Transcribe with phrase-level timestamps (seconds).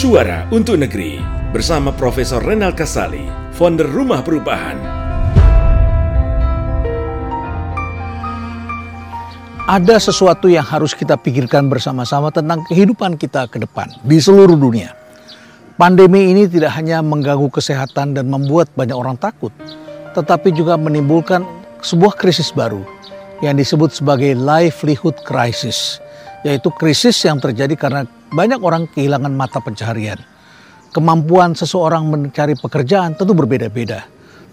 [0.00, 1.20] Suara untuk Negeri
[1.52, 3.20] bersama Profesor Renal Kasali,
[3.52, 4.76] founder Rumah Perubahan.
[9.68, 14.96] Ada sesuatu yang harus kita pikirkan bersama-sama tentang kehidupan kita ke depan di seluruh dunia.
[15.76, 19.52] Pandemi ini tidak hanya mengganggu kesehatan dan membuat banyak orang takut,
[20.16, 21.44] tetapi juga menimbulkan
[21.84, 22.80] sebuah krisis baru
[23.44, 26.00] yang disebut sebagai livelihood crisis,
[26.46, 30.18] yaitu krisis yang terjadi karena banyak orang kehilangan mata pencaharian.
[30.90, 34.06] Kemampuan seseorang mencari pekerjaan tentu berbeda-beda.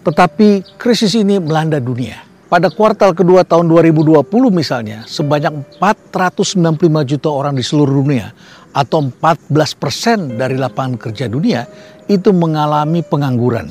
[0.06, 2.22] Tetapi krisis ini melanda dunia.
[2.48, 8.32] Pada kuartal kedua tahun 2020 misalnya, sebanyak 495 juta orang di seluruh dunia
[8.72, 11.68] atau 14 persen dari lapangan kerja dunia
[12.08, 13.68] itu mengalami pengangguran.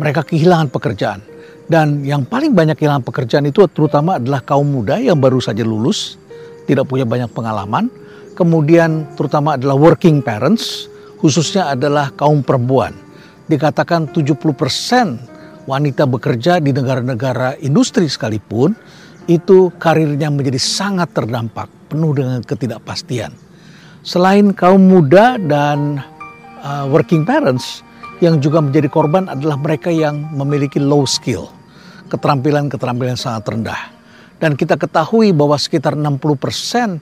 [0.00, 1.20] Mereka kehilangan pekerjaan.
[1.66, 6.16] Dan yang paling banyak kehilangan pekerjaan itu terutama adalah kaum muda yang baru saja lulus,
[6.66, 7.88] tidak punya banyak pengalaman,
[8.36, 10.90] kemudian terutama adalah working parents,
[11.22, 12.92] khususnya adalah kaum perempuan.
[13.46, 18.74] Dikatakan 70% wanita bekerja di negara-negara industri sekalipun,
[19.26, 23.34] itu karirnya menjadi sangat terdampak, penuh dengan ketidakpastian.
[24.06, 25.98] Selain kaum muda dan
[26.62, 27.82] uh, working parents,
[28.22, 31.50] yang juga menjadi korban adalah mereka yang memiliki low skill,
[32.08, 33.95] keterampilan-keterampilan sangat rendah.
[34.36, 37.00] Dan kita ketahui bahwa sekitar 60 persen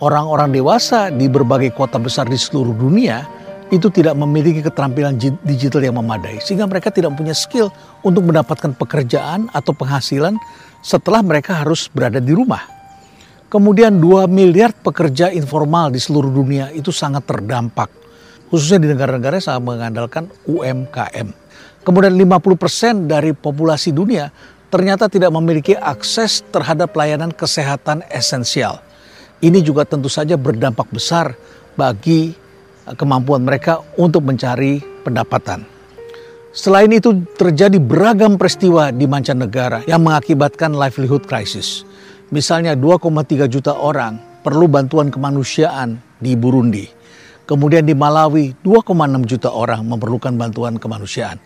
[0.00, 3.24] orang-orang dewasa di berbagai kota besar di seluruh dunia
[3.72, 7.72] itu tidak memiliki keterampilan digital yang memadai sehingga mereka tidak punya skill
[8.06, 10.38] untuk mendapatkan pekerjaan atau penghasilan
[10.84, 12.62] setelah mereka harus berada di rumah.
[13.50, 17.90] Kemudian 2 miliar pekerja informal di seluruh dunia itu sangat terdampak
[18.50, 21.28] khususnya di negara-negara yang sangat mengandalkan UMKM.
[21.82, 24.30] Kemudian 50% dari populasi dunia
[24.70, 28.82] ternyata tidak memiliki akses terhadap layanan kesehatan esensial.
[29.38, 31.36] Ini juga tentu saja berdampak besar
[31.76, 32.32] bagi
[32.88, 35.76] eh, kemampuan mereka untuk mencari pendapatan.
[36.56, 41.84] Selain itu terjadi beragam peristiwa di mancanegara yang mengakibatkan livelihood crisis.
[42.32, 46.88] Misalnya 2,3 juta orang perlu bantuan kemanusiaan di Burundi.
[47.44, 48.88] Kemudian di Malawi 2,6
[49.28, 51.36] juta orang memerlukan bantuan kemanusiaan.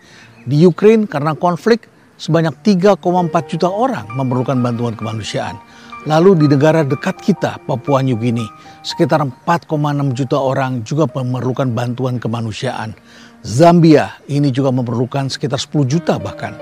[0.47, 1.85] Di Ukraina karena konflik
[2.21, 3.01] sebanyak 3,4
[3.49, 5.57] juta orang memerlukan bantuan kemanusiaan.
[6.05, 8.45] Lalu di negara dekat kita, Papua New Guinea,
[8.85, 12.93] sekitar 4,6 juta orang juga memerlukan bantuan kemanusiaan.
[13.41, 16.53] Zambia ini juga memerlukan sekitar 10 juta bahkan.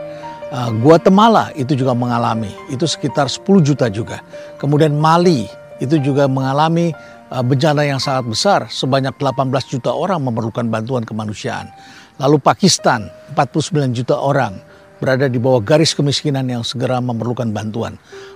[0.49, 4.23] Uh, Guatemala itu juga mengalami, itu sekitar 10 juta juga.
[4.59, 5.45] Kemudian Mali
[5.79, 6.91] itu juga mengalami
[7.31, 11.71] uh, bencana yang sangat besar, sebanyak 18 juta orang memerlukan bantuan kemanusiaan.
[12.19, 14.68] Lalu Pakistan, 49 juta orang
[14.99, 17.95] berada di bawah garis kemiskinan yang segera memerlukan bantuan.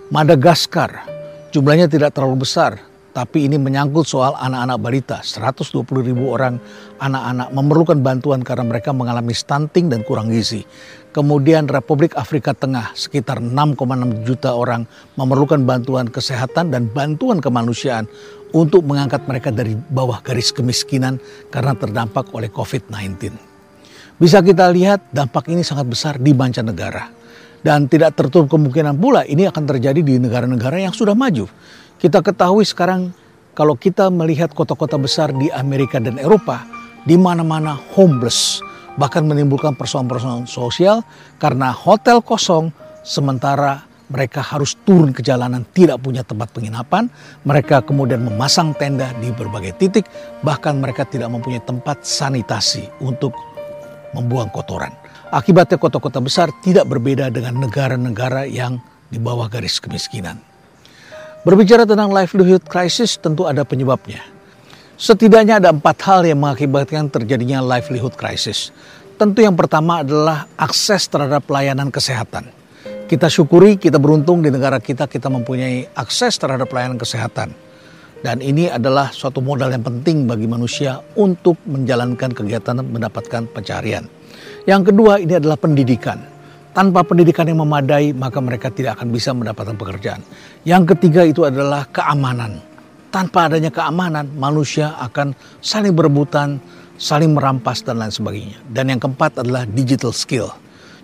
[0.09, 1.05] Madagaskar
[1.51, 2.79] jumlahnya tidak terlalu besar,
[3.13, 5.17] tapi ini menyangkut soal anak-anak balita.
[5.21, 6.57] 120 ribu orang
[6.97, 10.65] anak-anak memerlukan bantuan karena mereka mengalami stunting dan kurang gizi.
[11.13, 18.09] Kemudian Republik Afrika Tengah sekitar 6,6 juta orang memerlukan bantuan kesehatan dan bantuan kemanusiaan
[18.49, 21.21] untuk mengangkat mereka dari bawah garis kemiskinan
[21.53, 23.52] karena terdampak oleh COVID-19.
[24.23, 27.11] Bisa kita lihat dampak ini sangat besar di mancanegara.
[27.59, 31.43] Dan tidak tertutup kemungkinan pula ini akan terjadi di negara-negara yang sudah maju.
[31.99, 33.11] Kita ketahui sekarang
[33.51, 36.63] kalau kita melihat kota-kota besar di Amerika dan Eropa,
[37.03, 38.63] di mana-mana homeless,
[38.95, 41.03] bahkan menimbulkan persoalan-persoalan sosial
[41.35, 42.71] karena hotel kosong
[43.03, 47.11] sementara mereka harus turun ke jalanan tidak punya tempat penginapan,
[47.43, 50.07] mereka kemudian memasang tenda di berbagai titik,
[50.47, 53.35] bahkan mereka tidak mempunyai tempat sanitasi untuk
[54.13, 54.93] membuang kotoran.
[55.33, 58.77] Akibatnya kota-kota besar tidak berbeda dengan negara-negara yang
[59.09, 60.37] di bawah garis kemiskinan.
[61.43, 64.23] Berbicara tentang livelihood crisis tentu ada penyebabnya.
[64.95, 68.71] Setidaknya ada empat hal yang mengakibatkan terjadinya livelihood crisis.
[69.19, 72.47] Tentu yang pertama adalah akses terhadap pelayanan kesehatan.
[73.09, 77.51] Kita syukuri, kita beruntung di negara kita kita mempunyai akses terhadap pelayanan kesehatan.
[78.23, 84.07] Dan ini adalah suatu modal yang penting bagi manusia untuk menjalankan kegiatan mendapatkan pencarian.
[84.63, 86.23] Yang kedua ini adalah pendidikan.
[86.71, 90.23] Tanpa pendidikan yang memadai maka mereka tidak akan bisa mendapatkan pekerjaan.
[90.63, 92.63] Yang ketiga itu adalah keamanan.
[93.11, 96.63] Tanpa adanya keamanan manusia akan saling berebutan,
[96.95, 98.57] saling merampas dan lain sebagainya.
[98.71, 100.47] Dan yang keempat adalah digital skill.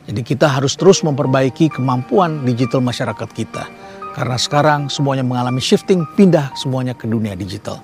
[0.07, 6.49] Jadi kita harus terus memperbaiki kemampuan digital masyarakat kita karena sekarang semuanya mengalami shifting, pindah
[6.57, 7.79] semuanya ke dunia digital.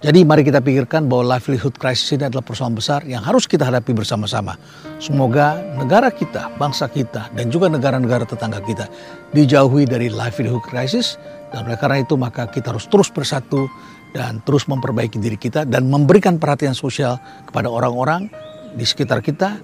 [0.00, 3.92] Jadi mari kita pikirkan bahwa livelihood crisis ini adalah persoalan besar yang harus kita hadapi
[3.92, 4.56] bersama-sama.
[4.96, 8.88] Semoga negara kita, bangsa kita, dan juga negara-negara tetangga kita
[9.36, 11.20] dijauhi dari livelihood crisis.
[11.52, 13.68] Dan oleh karena itu maka kita harus terus bersatu
[14.16, 18.32] dan terus memperbaiki diri kita dan memberikan perhatian sosial kepada orang-orang
[18.72, 19.60] di sekitar kita.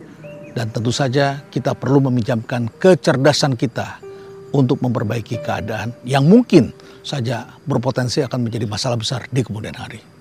[0.52, 4.05] Dan tentu saja kita perlu meminjamkan kecerdasan kita
[4.56, 6.72] untuk memperbaiki keadaan yang mungkin
[7.04, 10.15] saja berpotensi akan menjadi masalah besar di kemudian hari.